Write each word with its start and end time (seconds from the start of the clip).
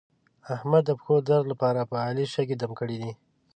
احمد 0.55 0.83
د 0.87 0.91
پښو 0.99 1.15
درد 1.29 1.45
لپاره 1.51 1.89
په 1.91 1.95
علي 2.05 2.25
شګې 2.33 2.55
دم 2.57 2.71
کړې 2.79 2.97
دي. 3.01 3.11